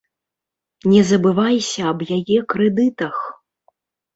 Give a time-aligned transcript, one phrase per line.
[0.93, 3.17] Не забывайся аб яе крэдытах!